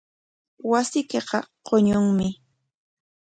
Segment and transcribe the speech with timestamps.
[0.71, 2.27] Wasiykiqa quñunmi.